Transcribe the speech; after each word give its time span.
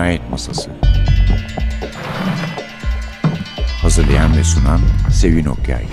Cinayet 0.00 0.30
Masası 0.30 0.70
Hazırlayan 3.82 4.36
ve 4.36 4.44
sunan 4.44 4.80
Sevin 5.12 5.44
Okyay 5.44 5.84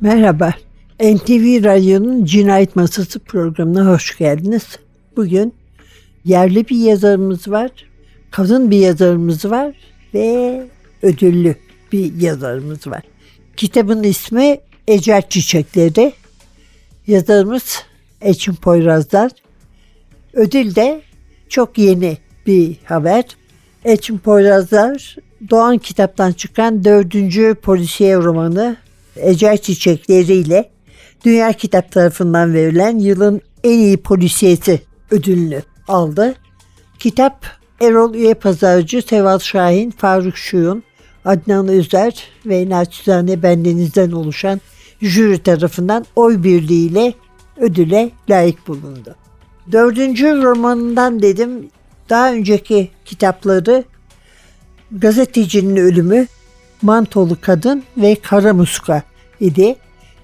Merhaba, 0.00 0.54
NTV 1.00 1.64
Radyo'nun 1.64 2.24
Cinayet 2.24 2.76
Masası 2.76 3.18
programına 3.18 3.86
hoş 3.86 4.18
geldiniz. 4.18 4.78
Bugün 5.16 5.54
yerli 6.24 6.68
bir 6.68 6.76
yazarımız 6.76 7.50
var, 7.50 7.70
kadın 8.30 8.70
bir 8.70 8.78
yazarımız 8.78 9.44
var 9.44 9.74
ve 10.14 10.62
ödüllü 11.02 11.56
bir 11.92 12.20
yazarımız 12.20 12.86
var. 12.86 13.02
Kitabın 13.56 14.02
ismi 14.02 14.58
Ecel 14.88 15.22
Çiçekleri. 15.28 16.12
Yazarımız 17.06 17.82
Eçin 18.20 18.54
Poyrazlar. 18.54 19.30
Ödül 20.32 20.74
de 20.74 21.02
çok 21.48 21.78
yeni 21.78 22.18
bir 22.46 22.76
haber. 22.84 23.24
Eçin 23.84 24.18
Poyrazlar 24.18 25.16
Doğan 25.50 25.78
kitaptan 25.78 26.32
çıkan 26.32 26.84
dördüncü 26.84 27.54
polisiye 27.62 28.16
romanı 28.16 28.76
Ecel 29.16 29.58
Çiçekleri 29.58 30.34
ile 30.34 30.70
Dünya 31.24 31.52
Kitap 31.52 31.92
tarafından 31.92 32.54
verilen 32.54 32.98
yılın 32.98 33.40
en 33.64 33.78
iyi 33.78 33.96
polisiyesi 33.96 34.80
ödülünü 35.10 35.62
aldı. 35.88 36.34
Kitap 36.98 37.46
Erol 37.80 38.14
Üye 38.14 38.34
Pazarcı, 38.34 39.02
Seval 39.02 39.38
Şahin, 39.38 39.90
Faruk 39.90 40.36
Şuyun, 40.36 40.82
Adnan 41.24 41.68
Özer 41.68 42.24
ve 42.46 42.68
naçizane 42.68 43.42
bendenizden 43.42 44.10
oluşan 44.10 44.60
jüri 45.00 45.38
tarafından 45.38 46.06
oy 46.16 46.42
birliğiyle 46.42 47.14
ödüle 47.56 48.10
layık 48.30 48.68
bulundu. 48.68 49.16
Dördüncü 49.72 50.42
romanından 50.42 51.22
dedim 51.22 51.68
daha 52.08 52.32
önceki 52.32 52.90
kitapları 53.04 53.84
Gazetecinin 54.92 55.76
Ölümü, 55.76 56.26
Mantolu 56.82 57.36
Kadın 57.40 57.82
ve 57.96 58.14
Kara 58.14 58.54
Muska 58.54 59.02
idi. 59.40 59.76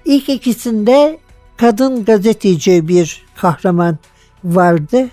İlk 0.05 0.29
ikisinde 0.29 1.19
kadın 1.57 2.05
gazeteci 2.05 2.87
bir 2.87 3.25
kahraman 3.35 3.97
vardı. 4.43 5.09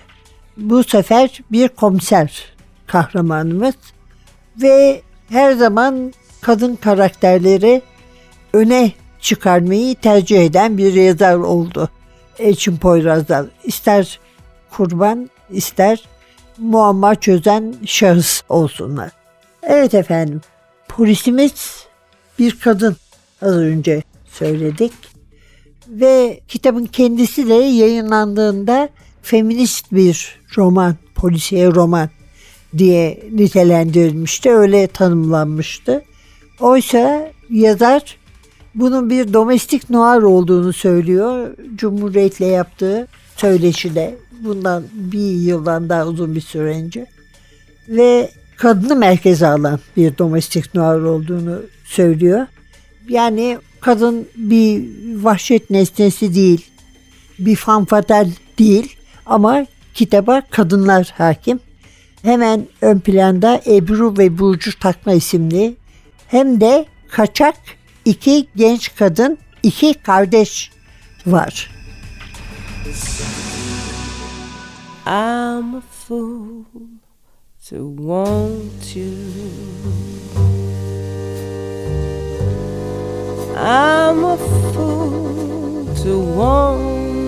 Bu 0.56 0.84
sefer 0.84 1.40
bir 1.52 1.68
komiser 1.68 2.54
kahramanımız 2.86 3.74
ve 4.62 5.02
her 5.28 5.52
zaman 5.52 6.12
kadın 6.40 6.76
karakterleri 6.76 7.82
öne 8.52 8.92
çıkarmayı 9.22 9.94
tercih 9.94 10.44
eden 10.44 10.78
bir 10.78 10.94
yazar 10.94 11.34
oldu. 11.34 11.88
Elçin 12.38 12.76
Poyraz'dan. 12.76 13.50
İster 13.64 14.20
kurban 14.70 15.30
ister 15.50 16.02
muamma 16.58 17.14
çözen 17.14 17.74
şahıs 17.86 18.42
olsunlar. 18.48 19.10
Evet 19.62 19.94
efendim. 19.94 20.40
Polisimiz 20.88 21.86
bir 22.38 22.60
kadın 22.60 22.96
az 23.42 23.56
önce 23.56 24.02
söyledik. 24.30 24.92
Ve 25.88 26.40
kitabın 26.48 26.86
kendisi 26.86 27.48
de 27.48 27.54
yayınlandığında 27.54 28.88
feminist 29.22 29.92
bir 29.92 30.40
roman, 30.56 30.96
polisiye 31.14 31.66
roman 31.66 32.10
diye 32.78 33.22
nitelendirilmişti. 33.32 34.50
Öyle 34.50 34.86
tanımlanmıştı. 34.86 36.02
Oysa 36.60 37.32
yazar 37.50 38.16
bunun 38.74 39.10
bir 39.10 39.32
domestik 39.32 39.90
noir 39.90 40.22
olduğunu 40.22 40.72
söylüyor. 40.72 41.56
Cumhuriyet'le 41.74 42.40
yaptığı 42.40 43.08
söyleşide 43.36 44.14
bundan 44.44 44.84
bir 44.92 45.32
yıldan 45.32 45.88
daha 45.88 46.06
uzun 46.06 46.34
bir 46.34 46.40
süre 46.40 46.64
önce. 46.64 47.06
Ve 47.88 48.30
kadını 48.56 48.96
merkeze 48.96 49.46
alan 49.46 49.80
bir 49.96 50.18
domestik 50.18 50.74
noir 50.74 51.02
olduğunu 51.02 51.62
söylüyor. 51.84 52.46
Yani 53.08 53.58
kadın 53.80 54.28
bir 54.36 54.84
vahşet 55.16 55.70
nesnesi 55.70 56.34
değil, 56.34 56.66
bir 57.38 57.56
fanfatal 57.56 58.30
değil 58.58 58.96
ama 59.26 59.66
kitaba 59.94 60.42
kadınlar 60.50 61.14
hakim. 61.18 61.60
Hemen 62.22 62.66
ön 62.80 62.98
planda 62.98 63.60
Ebru 63.66 64.18
ve 64.18 64.38
Burcu 64.38 64.78
Takma 64.78 65.12
isimli 65.12 65.74
hem 66.26 66.60
de 66.60 66.84
kaçak 67.10 67.54
iki 68.04 68.46
genç 68.56 68.94
kadın, 68.94 69.38
iki 69.62 69.94
kardeş 69.94 70.70
var. 71.26 71.70
I'm 75.06 75.74
a 75.74 75.80
fool 75.80 76.64
to 77.68 77.76
want 77.96 78.96
you. 78.96 79.12
I'm 83.56 84.24
a 84.24 84.36
fool 84.36 85.86
to 86.02 86.20
want 86.36 87.21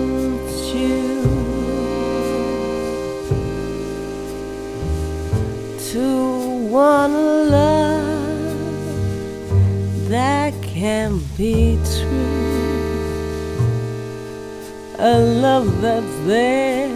be 11.37 11.77
true. 11.83 12.45
A 14.97 15.19
love 15.19 15.81
that's 15.81 16.17
there 16.25 16.89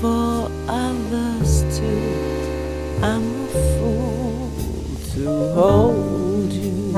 for 0.00 0.50
others 0.68 1.62
too. 1.78 2.12
I'm 3.02 3.24
a 3.44 3.48
fool 3.48 4.50
to 5.14 5.24
hold 5.54 6.52
you. 6.52 6.92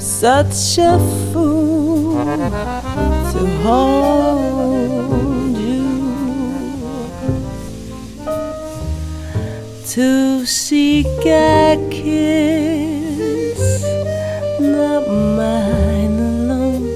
Such 0.00 0.78
a 0.78 0.98
fool 1.32 2.24
to 3.32 3.46
hold 3.62 5.56
you. 5.56 5.90
To 9.88 10.46
seek 10.46 11.26
a 11.26 11.89
kiss, 12.02 13.60
not 14.58 15.06
mine 15.08 16.18
alone. 16.18 16.88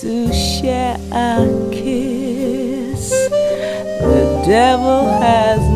To 0.00 0.32
share 0.32 0.98
a 1.10 1.46
kiss, 1.72 3.10
the 3.30 4.42
devil 4.46 5.06
has 5.20 5.69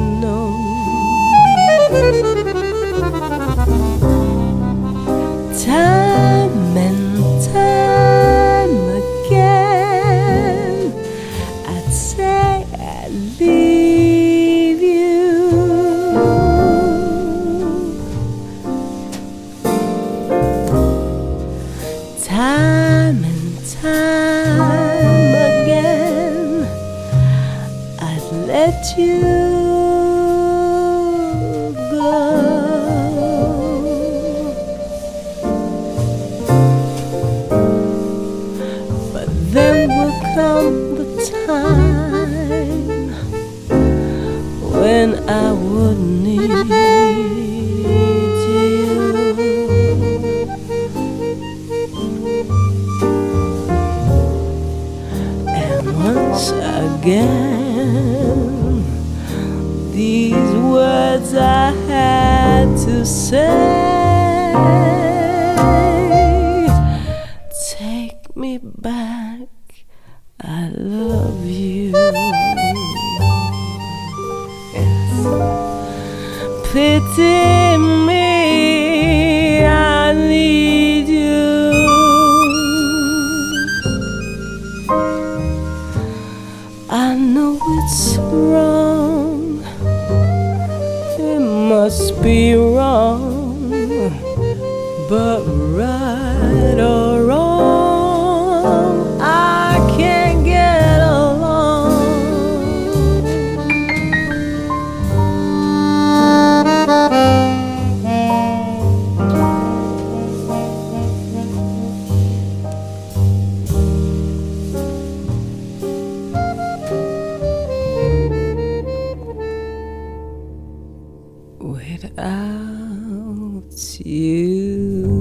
Without 123.74 124.06
you. 124.06 125.20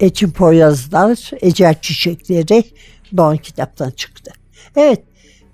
Eçin 0.00 0.30
Poyrazlar, 0.30 1.30
Ecel 1.40 1.74
Çiçekleri 1.80 2.64
Doğan 3.16 3.36
kitaptan 3.36 3.90
çıktı. 3.90 4.32
Evet, 4.76 5.02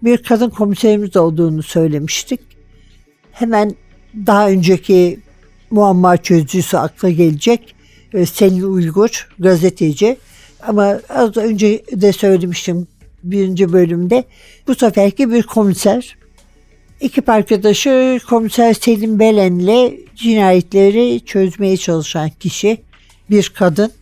bir 0.02 0.22
kadın 0.22 0.50
komiserimiz 0.50 1.16
olduğunu 1.16 1.62
söylemiştik. 1.62 2.40
Hemen 3.32 3.74
daha 4.26 4.48
önceki 4.48 5.20
muamma 5.70 6.16
çözücüsü 6.16 6.76
akla 6.76 7.10
gelecek. 7.10 7.74
Ee, 8.14 8.26
Selin 8.26 8.62
Uygur, 8.62 9.28
gazeteci. 9.38 10.16
Ama 10.62 11.00
az 11.08 11.36
önce 11.36 11.82
de 11.92 12.12
söylemiştim 12.12 12.86
birinci 13.24 13.72
bölümde. 13.72 14.24
Bu 14.68 14.74
seferki 14.74 15.30
bir 15.30 15.42
komiser. 15.42 16.16
Ekip 17.00 17.28
arkadaşı 17.28 18.20
komiser 18.28 18.74
Selim 18.74 19.18
Belen'le 19.18 19.92
cinayetleri 20.16 21.20
çözmeye 21.24 21.76
çalışan 21.76 22.30
kişi. 22.30 22.82
Bir 23.30 23.52
kadın. 23.56 23.92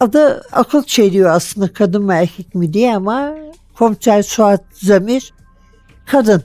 Adı 0.00 0.42
akıl 0.52 0.82
çeliyor 0.82 1.30
aslında 1.30 1.72
kadın 1.72 2.02
mı 2.02 2.14
erkek 2.14 2.54
mi 2.54 2.72
diye 2.72 2.96
ama 2.96 3.34
komiser 3.74 4.22
Suat 4.22 4.64
Zamir 4.72 5.32
kadın 6.06 6.42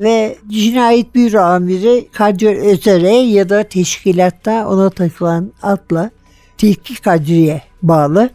ve 0.00 0.38
cinayet 0.48 1.14
büro 1.14 1.40
amiri 1.40 2.08
Kadir 2.12 2.56
Özer'e 2.56 3.14
ya 3.14 3.48
da 3.48 3.62
teşkilatta 3.62 4.68
ona 4.68 4.90
takılan 4.90 5.52
adla 5.62 6.10
Tilki 6.58 7.02
Kadri'ye 7.02 7.62
bağlı. 7.82 8.30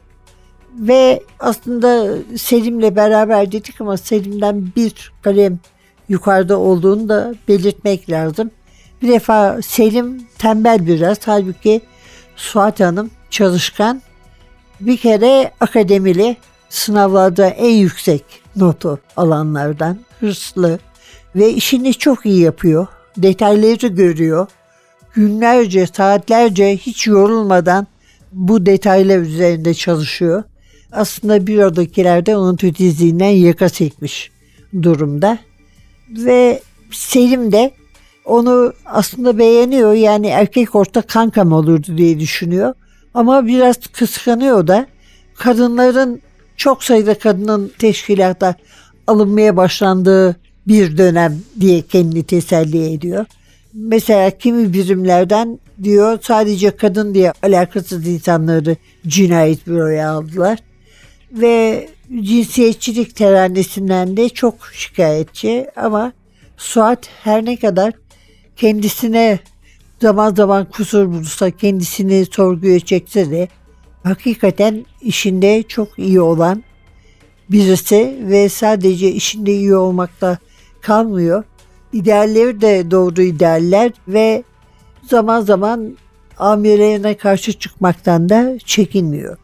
Ve 0.73 1.23
aslında 1.39 2.17
Selim'le 2.37 2.95
beraber 2.95 3.51
dedik 3.51 3.81
ama 3.81 3.97
Selim'den 3.97 4.67
bir 4.75 5.11
kalem 5.21 5.59
yukarıda 6.09 6.59
olduğunu 6.59 7.09
da 7.09 7.33
belirtmek 7.47 8.09
lazım. 8.09 8.51
Bir 9.01 9.07
defa 9.07 9.61
Selim 9.61 10.27
tembel 10.37 10.87
biraz 10.87 11.17
halbuki 11.27 11.81
Suat 12.35 12.79
Hanım 12.79 13.11
çalışkan 13.29 14.01
bir 14.79 14.97
kere 14.97 15.51
akademili 15.59 16.37
sınavlarda 16.69 17.47
en 17.47 17.75
yüksek 17.75 18.23
notu 18.55 18.99
alanlardan 19.17 19.97
hırslı 20.19 20.79
ve 21.35 21.49
işini 21.53 21.93
çok 21.93 22.25
iyi 22.25 22.41
yapıyor. 22.41 22.87
Detayları 23.17 23.87
görüyor. 23.87 24.47
Günlerce, 25.13 25.87
saatlerce 25.87 26.77
hiç 26.77 27.07
yorulmadan 27.07 27.87
bu 28.31 28.65
detaylar 28.65 29.17
üzerinde 29.17 29.73
çalışıyor. 29.73 30.43
Aslında 30.91 31.47
bürodakiler 31.47 32.25
de 32.25 32.37
onun 32.37 32.55
titizliğinden 32.55 33.29
yaka 33.29 33.69
çekmiş 33.69 34.31
durumda. 34.81 35.37
Ve 36.09 36.61
Selim 36.91 37.51
de 37.51 37.71
onu 38.25 38.73
aslında 38.85 39.37
beğeniyor. 39.37 39.93
Yani 39.93 40.27
erkek 40.27 40.75
orta 40.75 41.01
kankam 41.01 41.51
olurdu 41.51 41.97
diye 41.97 42.19
düşünüyor. 42.19 42.73
Ama 43.13 43.47
biraz 43.47 43.77
kıskanıyor 43.87 44.67
da 44.67 44.87
kadınların 45.37 46.21
çok 46.57 46.83
sayıda 46.83 47.19
kadının 47.19 47.71
teşkilata 47.79 48.55
alınmaya 49.07 49.57
başlandığı 49.57 50.35
bir 50.67 50.97
dönem 50.97 51.39
diye 51.59 51.81
kendini 51.81 52.23
teselli 52.23 52.93
ediyor. 52.93 53.25
Mesela 53.73 54.29
kimi 54.29 54.73
birimlerden 54.73 55.59
diyor 55.83 56.19
sadece 56.21 56.71
kadın 56.71 57.13
diye 57.13 57.33
alakasız 57.43 58.07
insanları 58.07 58.75
cinayet 59.07 59.67
büroya 59.67 60.11
aldılar. 60.11 60.59
Ve 61.31 61.89
cinsiyetçilik 62.21 63.15
teranesinden 63.15 64.17
de 64.17 64.29
çok 64.29 64.55
şikayetçi 64.73 65.67
ama 65.75 66.13
Suat 66.57 67.09
her 67.23 67.45
ne 67.45 67.57
kadar 67.57 67.93
kendisine 68.55 69.39
zaman 70.01 70.35
zaman 70.35 70.65
kusur 70.65 71.07
bulursa 71.07 71.51
kendisini 71.51 72.25
sorguya 72.25 72.79
çekse 72.79 73.31
de 73.31 73.47
hakikaten 74.03 74.85
işinde 75.01 75.63
çok 75.63 75.99
iyi 75.99 76.21
olan 76.21 76.63
birisi 77.49 78.19
ve 78.21 78.49
sadece 78.49 79.11
işinde 79.11 79.53
iyi 79.53 79.75
olmakta 79.75 80.37
kalmıyor. 80.81 81.43
İdealleri 81.93 82.61
de 82.61 82.91
doğru 82.91 83.21
idealler 83.21 83.91
ve 84.07 84.43
zaman 85.09 85.41
zaman 85.41 85.97
amirlerine 86.37 87.17
karşı 87.17 87.53
çıkmaktan 87.53 88.29
da 88.29 88.59
çekinmiyor. 88.65 89.37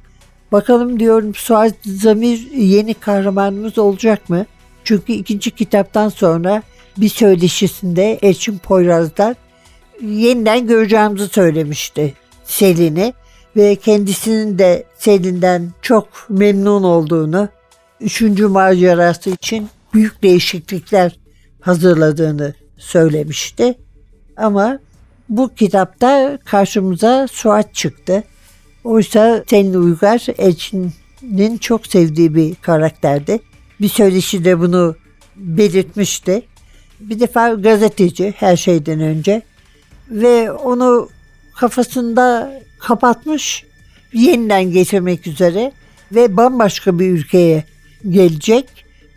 Bakalım 0.55 0.99
diyorum 0.99 1.35
Suat 1.35 1.73
Zamir 1.85 2.51
yeni 2.51 2.93
kahramanımız 2.93 3.77
olacak 3.77 4.29
mı? 4.29 4.45
Çünkü 4.83 5.13
ikinci 5.13 5.51
kitaptan 5.51 6.09
sonra 6.09 6.63
bir 6.97 7.09
söyleşisinde 7.09 8.19
Elçin 8.21 8.57
Poyraz'dan 8.57 9.35
yeniden 10.01 10.67
göreceğimizi 10.67 11.27
söylemişti 11.27 12.13
Selin'i 12.43 13.13
ve 13.55 13.75
kendisinin 13.75 14.59
de 14.59 14.85
Selin'den 14.97 15.71
çok 15.81 16.07
memnun 16.29 16.83
olduğunu, 16.83 17.49
üçüncü 18.01 18.47
macerası 18.47 19.29
için 19.29 19.69
büyük 19.93 20.23
değişiklikler 20.23 21.19
hazırladığını 21.61 22.53
söylemişti. 22.77 23.77
Ama 24.37 24.79
bu 25.29 25.55
kitapta 25.55 26.39
karşımıza 26.45 27.27
Suat 27.27 27.73
çıktı. 27.73 28.23
Oysa 28.85 29.43
Selin 29.49 29.73
Uygar 29.73 30.25
Elçin'in 30.37 31.57
çok 31.57 31.87
sevdiği 31.87 32.35
bir 32.35 32.55
karakterdi. 32.55 33.39
Bir 33.81 33.89
söyleşi 33.89 34.45
de 34.45 34.59
bunu 34.59 34.95
belirtmişti. 35.35 36.41
Bir 36.99 37.19
defa 37.19 37.53
gazeteci 37.53 38.33
her 38.37 38.57
şeyden 38.57 38.99
önce 38.99 39.41
ve 40.09 40.51
onu 40.51 41.09
kafasında 41.55 42.53
kapatmış 42.79 43.65
yeniden 44.13 44.71
getirmek 44.71 45.27
üzere 45.27 45.71
ve 46.11 46.37
bambaşka 46.37 46.99
bir 46.99 47.09
ülkeye 47.09 47.63
gelecek. 48.09 48.65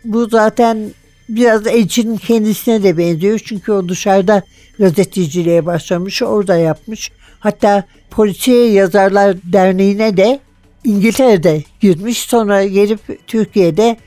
Bu 0.05 0.29
zaten 0.29 0.91
biraz 1.29 1.67
Elçin'in 1.67 2.17
kendisine 2.17 2.83
de 2.83 2.97
benziyor. 2.97 3.39
Çünkü 3.45 3.71
o 3.71 3.89
dışarıda 3.89 4.43
gazeteciliğe 4.79 5.65
başlamış, 5.65 6.21
orada 6.21 6.57
yapmış. 6.57 7.11
Hatta 7.39 7.83
Polisiye 8.09 8.71
Yazarlar 8.71 9.37
Derneği'ne 9.43 10.17
de 10.17 10.39
İngiltere'de 10.83 11.63
girmiş. 11.79 12.19
Sonra 12.19 12.63
gelip 12.65 13.27
Türkiye'de 13.27 13.97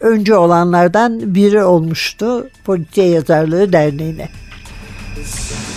önce 0.00 0.36
olanlardan 0.36 1.34
biri 1.34 1.64
olmuştu 1.64 2.48
Polisiye 2.64 3.08
Yazarlığı 3.08 3.72
Derneği'ne. 3.72 4.28
I 5.16 5.71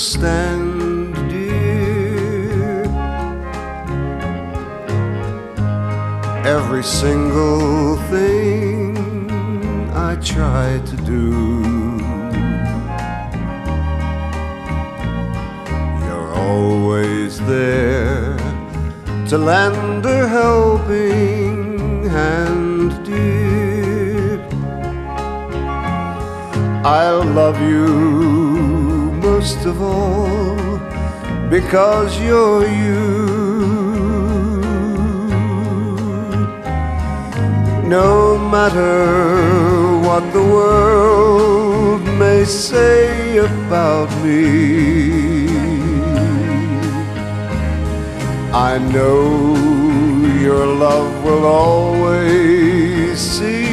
understand, 0.00 1.12
dear. 1.28 2.84
Every 6.46 6.82
single 6.82 7.98
thing 8.08 8.96
I 9.92 10.16
try 10.22 10.80
to 10.86 10.96
do. 11.14 11.26
You're 16.06 16.32
always 16.34 17.38
there 17.40 18.38
to 19.28 19.36
lend 19.36 20.06
a 20.06 20.26
helping 20.28 22.08
hand, 22.08 23.04
dear. 23.04 24.40
I'll 26.86 27.22
love 27.24 27.60
you 27.60 28.29
most 29.40 29.64
of 29.64 29.80
all 29.80 30.78
because 31.48 32.10
you're 32.20 32.66
you. 32.84 33.06
No 37.98 38.36
matter 38.54 38.98
what 40.06 40.24
the 40.36 40.44
world 40.56 42.02
may 42.22 42.44
say 42.44 43.38
about 43.38 44.10
me, 44.24 44.44
I 48.70 48.72
know 48.94 49.24
your 50.46 50.66
love 50.86 51.12
will 51.24 51.46
always 51.46 53.18
see 53.18 53.69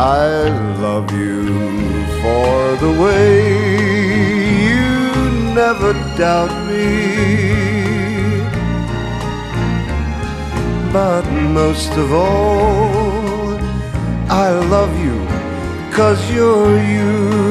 I 0.00 0.48
love 0.80 1.10
you 1.10 1.42
for 2.22 2.76
the 2.76 3.02
way 3.02 3.42
you 4.62 5.54
never 5.54 5.92
doubt 6.16 6.54
me. 6.68 7.18
But 10.92 11.22
most 11.52 11.90
of 11.94 12.12
all, 12.12 13.58
I 14.30 14.50
love 14.70 14.96
you 15.04 15.18
cause 15.92 16.30
you're 16.30 16.80
you. 16.80 17.47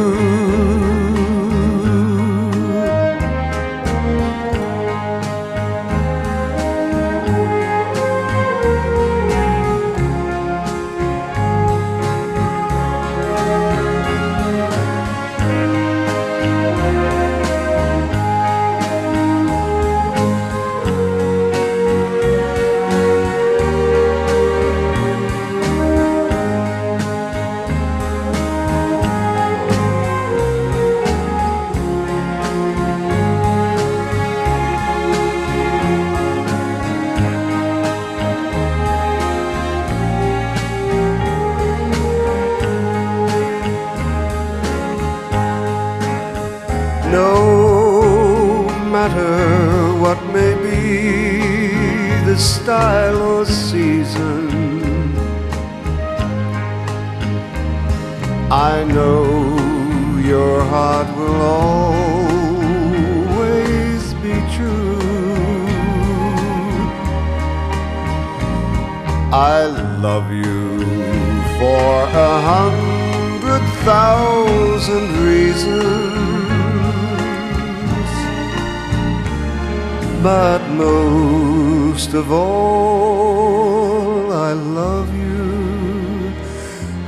But 80.23 80.61
most 80.69 82.13
of 82.13 82.31
all, 82.31 84.33
I 84.33 84.53
love 84.53 85.15
you 85.15 86.33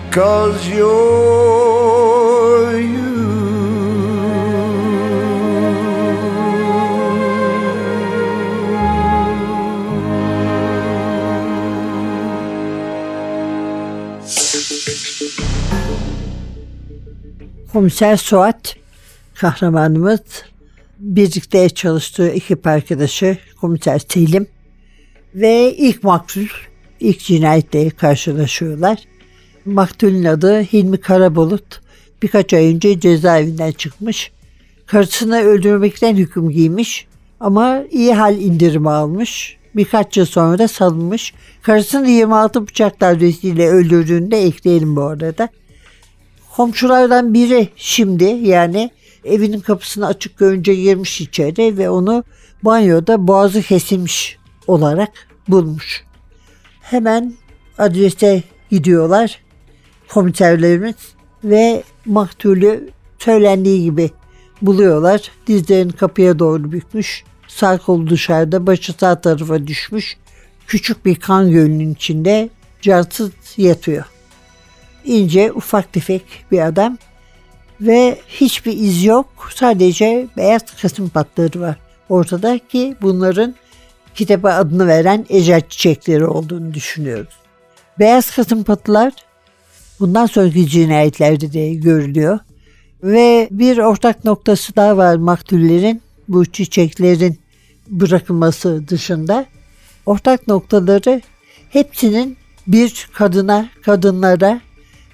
cause 0.09 0.67
you're 0.67 1.78
Komiser 17.79 18.17
Suat 18.17 18.75
kahramanımız 19.35 20.19
birlikte 20.99 21.69
çalıştığı 21.69 22.29
ekip 22.29 22.67
arkadaşı 22.67 23.37
komiser 23.61 24.01
Selim 24.09 24.47
ve 25.35 25.75
ilk 25.77 26.03
maktul 26.03 26.47
ilk 26.99 27.19
cinayetle 27.19 27.89
karşılaşıyorlar. 27.89 28.99
Maktulün 29.65 30.23
adı 30.23 30.61
Hilmi 30.61 30.97
Karabulut. 30.97 31.81
Birkaç 32.21 32.53
ay 32.53 32.73
önce 32.73 32.99
cezaevinden 32.99 33.71
çıkmış. 33.71 34.31
Karısını 34.85 35.41
öldürmekten 35.41 36.15
hüküm 36.15 36.49
giymiş 36.49 37.07
ama 37.39 37.83
iyi 37.91 38.13
hal 38.13 38.37
indirimi 38.37 38.89
almış. 38.89 39.57
Birkaç 39.75 40.17
yıl 40.17 40.25
sonra 40.25 40.59
da 40.59 40.67
salınmış. 40.67 41.33
Karısını 41.61 42.09
26 42.09 42.67
bıçak 42.67 43.01
darbesiyle 43.01 43.69
öldürdüğünü 43.69 44.31
de 44.31 44.43
ekleyelim 44.43 44.95
bu 44.95 45.03
arada. 45.03 45.49
Komşulardan 46.59 47.33
biri 47.33 47.69
şimdi 47.75 48.23
yani 48.23 48.91
evinin 49.25 49.59
kapısını 49.59 50.07
açık 50.07 50.37
görünce 50.37 50.75
girmiş 50.75 51.21
içeri 51.21 51.77
ve 51.77 51.89
onu 51.89 52.23
banyoda 52.63 53.27
boğazı 53.27 53.61
kesilmiş 53.61 54.37
olarak 54.67 55.09
bulmuş. 55.47 56.03
Hemen 56.81 57.33
adrese 57.77 58.43
gidiyorlar 58.71 59.41
komiserlerimiz 60.07 60.95
ve 61.43 61.83
maktulü 62.05 62.89
söylendiği 63.19 63.83
gibi 63.83 64.11
buluyorlar. 64.61 65.31
Dizlerini 65.47 65.91
kapıya 65.91 66.39
doğru 66.39 66.71
bükmüş. 66.71 67.23
Sağ 67.47 67.77
kolu 67.77 68.09
dışarıda, 68.09 68.67
başı 68.67 68.93
sağ 68.93 69.21
tarafa 69.21 69.67
düşmüş. 69.67 70.17
Küçük 70.67 71.05
bir 71.05 71.15
kan 71.15 71.51
gölünün 71.51 71.93
içinde 71.93 72.49
cansız 72.81 73.31
yatıyor. 73.57 74.05
İnce, 75.05 75.51
ufak 75.51 75.93
tefek 75.93 76.23
bir 76.51 76.59
adam 76.59 76.97
ve 77.81 78.17
hiçbir 78.27 78.77
iz 78.77 79.03
yok. 79.03 79.49
Sadece 79.55 80.27
beyaz 80.37 80.61
kasım 80.81 81.09
patları 81.09 81.61
var 81.61 81.75
ortada 82.09 82.59
ki 82.67 82.95
bunların 83.01 83.55
kitaba 84.15 84.51
adını 84.51 84.87
veren 84.87 85.25
ecel 85.29 85.61
çiçekleri 85.69 86.25
olduğunu 86.25 86.73
düşünüyoruz. 86.73 87.33
Beyaz 87.99 88.35
kasım 88.35 88.63
patılar 88.63 89.13
bundan 89.99 90.25
sonraki 90.25 90.67
cinayetlerde 90.67 91.53
de 91.53 91.73
görülüyor. 91.73 92.39
Ve 93.03 93.47
bir 93.51 93.77
ortak 93.77 94.25
noktası 94.25 94.75
daha 94.75 94.97
var 94.97 95.15
maktullerin 95.15 96.01
bu 96.27 96.45
çiçeklerin 96.45 97.39
bırakılması 97.87 98.87
dışında. 98.87 99.45
Ortak 100.05 100.47
noktaları 100.47 101.21
hepsinin 101.69 102.37
bir 102.67 103.09
kadına, 103.13 103.69
kadınlara 103.81 104.61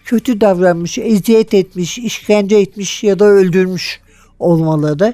kötü 0.06 0.42
davranmış, 0.42 0.98
eziyet 0.98 1.54
etmiş, 1.54 1.98
işkence 1.98 2.58
etmiş 2.58 3.04
ya 3.04 3.20
da 3.20 3.26
öldürmüş 3.26 4.02
olmaları. 4.40 5.14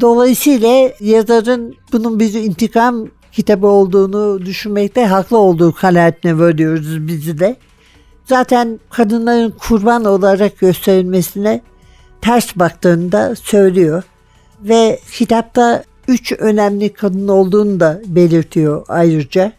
Dolayısıyla 0.00 0.90
yazarın 1.00 1.74
bunun 1.92 2.20
bir 2.20 2.34
intikam 2.34 3.08
kitabı 3.32 3.66
olduğunu 3.66 4.46
düşünmekte 4.46 5.06
haklı 5.06 5.38
olduğu 5.38 5.72
kanaatine 5.72 6.38
varıyoruz 6.38 7.06
bizi 7.06 7.38
de. 7.38 7.56
Zaten 8.24 8.80
kadınların 8.90 9.50
kurban 9.50 10.04
olarak 10.04 10.58
gösterilmesine 10.58 11.60
ters 12.20 12.56
baktığında 12.56 13.34
söylüyor. 13.34 14.02
Ve 14.60 15.00
kitapta 15.12 15.84
üç 16.08 16.32
önemli 16.32 16.92
kadın 16.92 17.28
olduğunu 17.28 17.80
da 17.80 18.00
belirtiyor 18.06 18.84
ayrıca. 18.88 19.52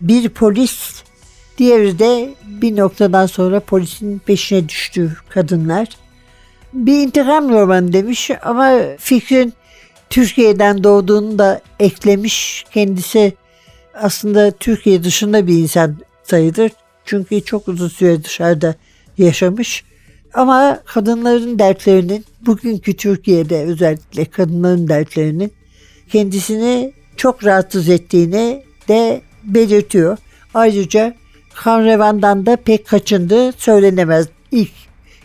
Bir 0.00 0.28
polis, 0.28 1.02
diğeri 1.60 1.98
de 1.98 2.34
bir 2.44 2.76
noktadan 2.76 3.26
sonra 3.26 3.60
polisin 3.60 4.18
peşine 4.18 4.68
düştüğü 4.68 5.16
kadınlar. 5.28 5.88
Bir 6.72 6.92
intikam 6.92 7.48
romanı 7.48 7.92
demiş 7.92 8.30
ama 8.42 8.80
fikrin 8.98 9.52
Türkiye'den 10.10 10.84
doğduğunu 10.84 11.38
da 11.38 11.60
eklemiş. 11.80 12.64
Kendisi 12.72 13.32
aslında 13.94 14.50
Türkiye 14.50 15.04
dışında 15.04 15.46
bir 15.46 15.58
insan 15.58 15.96
sayılır. 16.22 16.70
Çünkü 17.04 17.44
çok 17.44 17.68
uzun 17.68 17.88
süre 17.88 18.24
dışarıda 18.24 18.74
yaşamış. 19.18 19.84
Ama 20.34 20.80
kadınların 20.84 21.58
dertlerinin 21.58 22.24
bugünkü 22.46 22.96
Türkiye'de 22.96 23.64
özellikle 23.64 24.24
kadınların 24.24 24.88
dertlerinin 24.88 25.52
kendisini 26.12 26.92
çok 27.16 27.44
rahatsız 27.44 27.88
ettiğini 27.88 28.62
de 28.88 29.22
belirtiyor. 29.44 30.18
Ayrıca 30.54 31.19
kan 31.54 31.84
revandan 31.84 32.46
da 32.46 32.56
pek 32.56 32.86
kaçındığı 32.86 33.52
söylenemez 33.52 34.26
ilk 34.52 34.70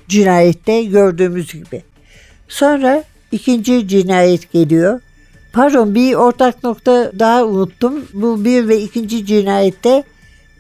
cinayette 0.08 0.84
gördüğümüz 0.84 1.54
gibi. 1.54 1.84
Sonra 2.48 3.04
ikinci 3.32 3.88
cinayet 3.88 4.52
geliyor. 4.52 5.02
Pardon 5.54 5.96
bir 5.96 6.14
ortak 6.14 6.64
nokta 6.64 7.12
daha 7.20 7.46
unuttum. 7.46 8.06
Bu 8.14 8.46
bir 8.46 8.68
ve 8.68 8.82
ikinci 8.82 9.26
cinayette 9.26 10.04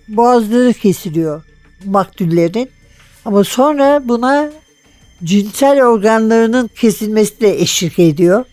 boğazları 0.08 0.74
kesiliyor 0.74 1.44
maktullerin. 1.86 2.70
Ama 3.26 3.44
sonra 3.44 4.08
buna 4.08 4.52
cinsel 5.24 5.84
organlarının 5.84 6.68
kesilmesi 6.68 7.42
de 7.42 7.62
eşlik 7.62 8.00
ediyor. 8.00 8.46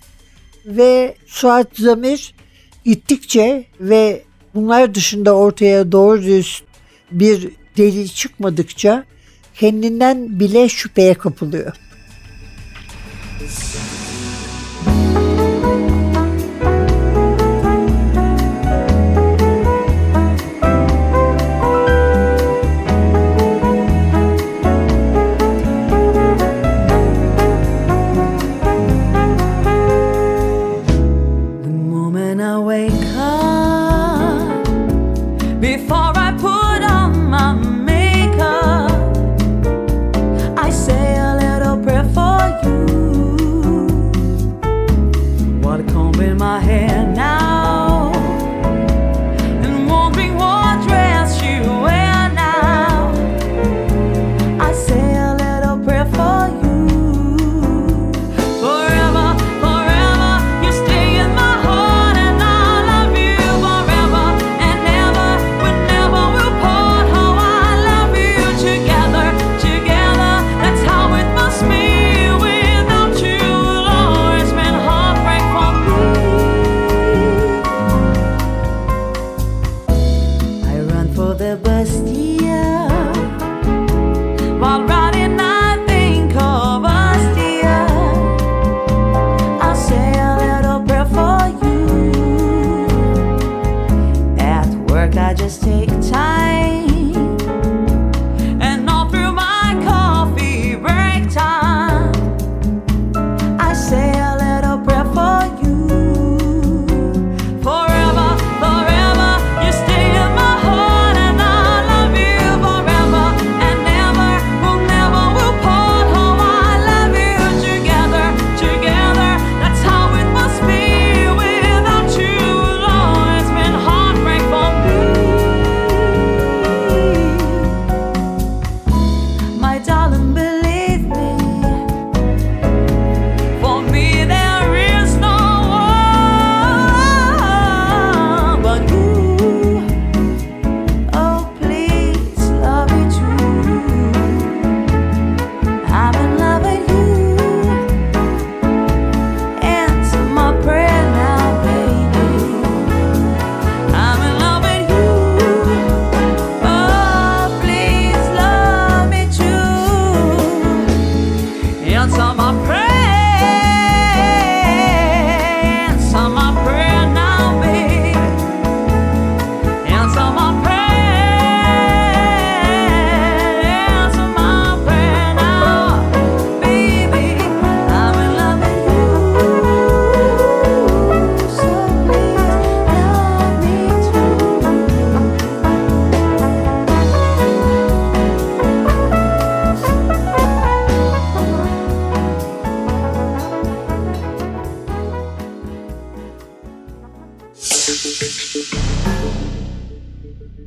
Ve 0.67 1.15
Suat 1.27 1.67
Zamir 1.77 2.35
gittikçe 2.85 3.65
ve 3.81 4.23
bunlar 4.55 4.95
dışında 4.95 5.37
ortaya 5.37 5.93
doğru 5.93 6.23
düz 6.23 6.63
bir 7.13 7.49
delil 7.77 8.09
çıkmadıkça 8.09 9.05
kendinden 9.55 10.41
bile 10.41 10.69
şüpheye 10.69 11.15
kapılıyor. 11.15 11.77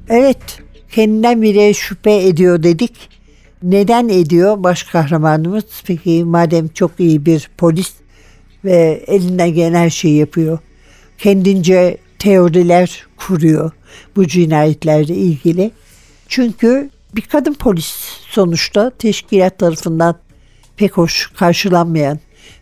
Evet, 0.09 0.37
kendinden 0.91 1.41
bile 1.41 1.73
şüphe 1.73 2.27
ediyor 2.27 2.63
dedik. 2.63 3.09
Neden 3.63 4.09
ediyor 4.09 4.63
baş 4.63 4.83
kahramanımız? 4.83 5.63
Peki 5.85 6.23
madem 6.23 6.67
çok 6.67 6.91
iyi 6.99 7.25
bir 7.25 7.49
polis 7.57 7.93
ve 8.65 9.03
elinden 9.07 9.53
gelen 9.53 9.79
her 9.79 9.89
şeyi 9.89 10.17
yapıyor. 10.17 10.59
Kendince 11.17 11.97
teoriler 12.19 13.07
kuruyor 13.17 13.71
bu 14.15 14.27
cinayetlerle 14.27 15.15
ilgili. 15.15 15.71
Çünkü 16.27 16.89
bir 17.15 17.21
kadın 17.21 17.53
polis 17.53 17.95
sonuçta 18.29 18.89
teşkilat 18.89 19.59
tarafından 19.59 20.15
pek 20.77 20.97
hoş 20.97 21.27
karşılanmayan 21.27 22.19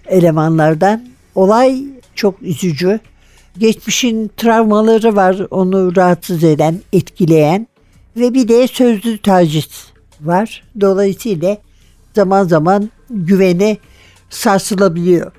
elemanlardan. 0.07 1.07
Olay 1.35 1.83
çok 2.15 2.41
üzücü. 2.41 2.99
Geçmişin 3.57 4.31
travmaları 4.37 5.15
var 5.15 5.47
onu 5.51 5.95
rahatsız 5.95 6.43
eden, 6.43 6.79
etkileyen 6.93 7.67
ve 8.17 8.33
bir 8.33 8.47
de 8.47 8.67
sözlü 8.67 9.17
taciz 9.17 9.87
var. 10.21 10.63
Dolayısıyla 10.81 11.57
zaman 12.15 12.43
zaman 12.43 12.89
güveni 13.09 13.77
sarsılabiliyor. 14.29 15.31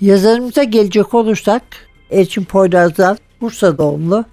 Yazarımıza 0.00 0.62
gelecek 0.62 1.14
olursak 1.14 1.62
Elçin 2.10 2.44
Poyraz'dan 2.44 3.18
Bursa 3.40 3.78
doğumlu. 3.78 4.24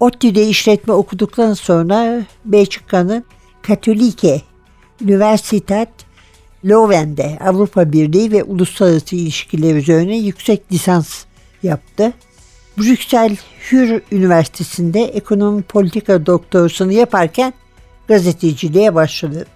ODTÜ'de 0.00 0.48
işletme 0.48 0.92
okuduktan 0.92 1.54
sonra 1.54 2.22
Belçika'nın 2.44 3.24
Katolike 3.62 4.42
Universitat 5.04 5.88
Leuven'de 6.68 7.38
Avrupa 7.40 7.92
Birliği 7.92 8.32
ve 8.32 8.44
Uluslararası 8.44 9.16
İlişkiler 9.16 9.74
üzerine 9.74 10.18
yüksek 10.18 10.72
lisans 10.72 11.24
yaptı. 11.62 12.12
Brüksel 12.78 13.36
Hür 13.70 14.02
Üniversitesi'nde 14.12 15.04
ekonomi 15.04 15.62
politika 15.62 16.26
doktorasını 16.26 16.92
yaparken 16.92 17.52
gazeteciliğe 18.08 18.94
başladı. 18.94 19.46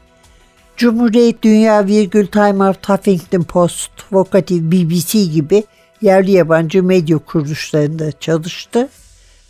Cumhuriyet 0.77 1.42
Dünya 1.42 1.87
Virgül 1.87 2.27
Time 2.27 2.64
Out 2.64 2.88
Huffington 2.88 3.42
Post, 3.42 3.90
Vokatif 4.12 4.62
BBC 4.62 5.25
gibi 5.25 5.64
yerli 6.03 6.31
yabancı 6.31 6.83
medya 6.83 7.19
kuruluşlarında 7.19 8.12
çalıştı. 8.12 8.88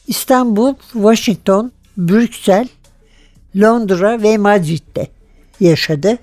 İstanbul, 0.07 0.75
Washington, 0.93 1.73
Brüksel, 1.97 2.69
Londra 3.57 4.23
ve 4.23 4.39
Madrid'de 4.39 5.09
yaşadı. 5.61 6.19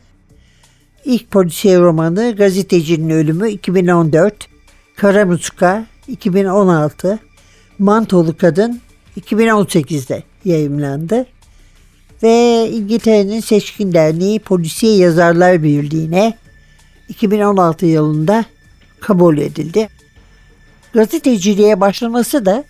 İlk 1.05 1.31
polisiye 1.31 1.79
romanı 1.79 2.35
Gazetecinin 2.35 3.09
Ölümü 3.09 3.49
2014, 3.49 4.47
Karamuska 4.95 5.85
2016, 6.07 7.19
Mantolu 7.79 8.37
Kadın 8.37 8.81
2018'de 9.21 10.23
yayımlandı 10.45 11.25
ve 12.23 12.69
İngiltere'nin 12.71 13.39
Seçkin 13.39 13.93
Derneği 13.93 14.39
Polisiye 14.39 14.97
Yazarlar 14.97 15.63
Birliği'ne 15.63 16.37
2016 17.09 17.85
yılında 17.85 18.45
kabul 18.99 19.37
edildi. 19.37 19.89
Gazeteciliğe 20.93 21.81
başlaması 21.81 22.45
da 22.45 22.63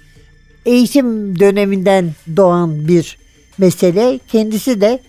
eğitim 0.66 1.40
döneminden 1.40 2.12
doğan 2.36 2.88
bir 2.88 3.18
mesele. 3.58 4.20
Kendisi 4.28 4.82
de 4.82 5.00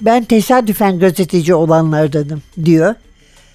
ben 0.00 0.24
tesadüfen 0.24 0.98
gazeteci 0.98 1.54
olanlardanım 1.54 2.42
diyor. 2.64 2.94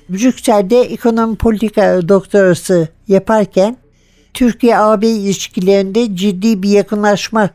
Brüksel'de 0.09 0.81
ekonomi 0.81 1.35
politika 1.35 2.09
doktorası 2.09 2.87
yaparken 3.07 3.77
Türkiye-AB 4.33 5.07
ilişkilerinde 5.07 6.15
ciddi 6.15 6.63
bir 6.63 6.69
yakınlaşma 6.69 7.49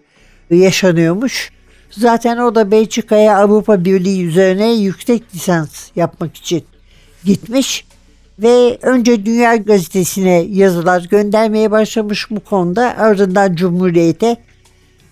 yaşanıyormuş. 0.51 1.51
Zaten 1.91 2.39
o 2.39 2.55
da 2.55 2.71
Belçika'ya 2.71 3.39
Avrupa 3.39 3.85
Birliği 3.85 4.27
üzerine 4.27 4.73
yüksek 4.73 5.35
lisans 5.35 5.91
yapmak 5.97 6.37
için 6.37 6.65
gitmiş 7.25 7.85
ve 8.39 8.79
önce 8.83 9.27
Dünya 9.27 9.57
Gazetesi'ne 9.57 10.47
yazılar 10.51 11.07
göndermeye 11.11 11.71
başlamış 11.71 12.31
bu 12.31 12.41
konuda 12.41 12.99
ardından 12.99 13.55
Cumhuriyet'e 13.55 14.37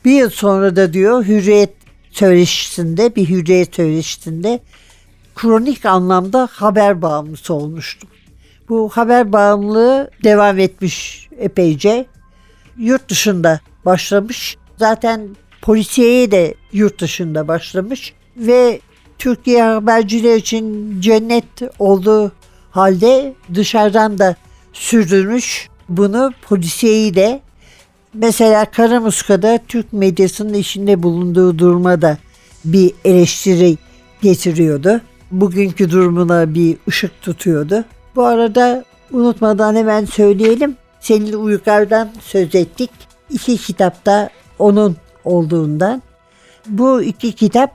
bir 0.04 0.12
yıl 0.12 0.30
sonra 0.30 0.76
da 0.76 0.92
diyor 0.92 1.24
Hürriyet 1.24 1.70
söyleşisinde 2.10 3.16
bir 3.16 3.28
Hürriyet 3.28 3.74
söyleşisinde 3.74 4.60
kronik 5.34 5.86
anlamda 5.86 6.48
haber 6.52 7.02
bağımlısı 7.02 7.54
olmuştum. 7.54 8.08
Bu 8.68 8.88
haber 8.88 9.32
bağımlılığı 9.32 10.10
devam 10.24 10.58
etmiş 10.58 11.28
epeyce. 11.38 12.06
Yurt 12.78 13.10
dışında 13.10 13.60
başlamış. 13.84 14.56
Zaten 14.76 15.28
polisiyeye 15.62 16.30
de 16.30 16.54
yurt 16.72 17.00
dışında 17.00 17.48
başlamış 17.48 18.14
ve 18.36 18.80
Türkiye 19.18 19.62
haberciler 19.62 20.36
için 20.36 20.96
cennet 21.00 21.44
olduğu 21.78 22.32
halde 22.70 23.34
dışarıdan 23.54 24.18
da 24.18 24.36
sürdürmüş 24.72 25.68
bunu 25.88 26.32
polisiyeyi 26.42 27.14
de 27.14 27.40
mesela 28.14 28.70
Karamuska'da 28.70 29.58
Türk 29.68 29.92
medyasının 29.92 30.54
içinde 30.54 31.02
bulunduğu 31.02 31.58
duruma 31.58 32.02
da 32.02 32.18
bir 32.64 32.92
eleştiri 33.04 33.76
getiriyordu. 34.22 35.00
Bugünkü 35.30 35.90
durumuna 35.90 36.54
bir 36.54 36.76
ışık 36.88 37.22
tutuyordu. 37.22 37.84
Bu 38.16 38.24
arada 38.24 38.84
unutmadan 39.12 39.74
hemen 39.74 40.04
söyleyelim. 40.04 40.76
Senin 41.00 41.32
Uygar'dan 41.32 42.08
söz 42.20 42.54
ettik. 42.54 42.90
İki 43.30 43.56
kitapta 43.56 44.30
onun 44.58 44.96
olduğundan. 45.24 46.02
Bu 46.66 47.02
iki 47.02 47.32
kitap 47.32 47.70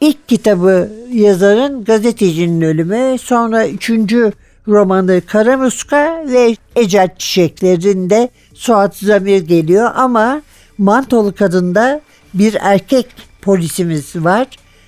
ilk 0.00 0.28
kitabı 0.28 0.90
yazarın 1.12 1.84
gazetecinin 1.84 2.60
ölümü 2.60 3.18
sonra 3.18 3.68
üçüncü 3.68 4.32
romanı 4.68 5.22
Karamuska 5.26 6.24
ve 6.26 6.56
Ecel 6.76 7.08
Çiçeklerinde 7.18 8.28
Suat 8.54 8.96
Zamir 8.96 9.42
geliyor 9.42 9.90
ama 9.94 10.42
Mantolu 10.78 11.34
Kadın'da 11.34 12.00
bir 12.34 12.56
erkek 12.60 13.06
polisimiz 13.42 14.16
var. 14.16 14.46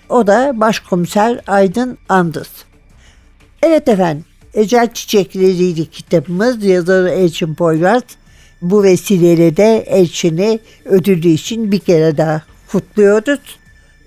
O 0.08 0.26
da 0.26 0.52
başkomiser 0.54 1.40
Aydın 1.46 1.98
Andız. 2.08 2.50
Evet 3.62 3.88
efendim 3.88 4.24
Ecel 4.56 4.92
Çiçekleriydi 4.92 5.90
kitabımız 5.90 6.64
yazarı 6.64 7.10
Elçin 7.10 7.54
Poyraz. 7.54 8.02
Bu 8.62 8.82
vesileyle 8.82 9.56
de 9.56 9.84
Elçin'i 9.86 10.60
ödülü 10.84 11.28
için 11.28 11.72
bir 11.72 11.78
kere 11.78 12.16
daha 12.16 12.42
kutluyoruz. 12.72 13.40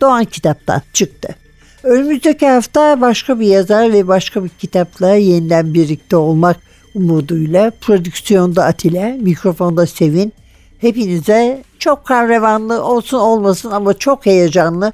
Doğan 0.02 0.26
kitaptan 0.26 0.82
çıktı. 0.94 1.36
Önümüzdeki 1.84 2.48
hafta 2.48 3.02
başka 3.02 3.40
bir 3.40 3.48
yazar 3.48 3.94
ve 3.94 4.08
başka 4.08 4.44
bir 4.44 4.50
kitapla 4.50 5.16
yeniden 5.16 5.74
birlikte 5.74 6.16
olmak 6.16 6.58
umuduyla 6.96 7.72
prodüksiyonda 7.82 8.66
Atilla, 8.66 9.18
mikrofonda 9.20 9.88
Sevin. 9.88 10.34
Hepinize 10.82 11.64
çok 11.80 12.06
kahramanlı 12.06 12.84
olsun 12.84 13.18
olmasın 13.18 13.72
ama 13.72 13.94
çok 13.94 14.26
heyecanlı 14.26 14.94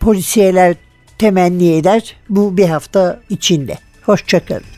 polisiyeler 0.00 0.76
temenni 1.18 1.72
eder 1.72 2.16
bu 2.28 2.56
bir 2.56 2.68
hafta 2.68 3.20
içinde. 3.30 3.78
Hoşçakalın. 4.02 4.77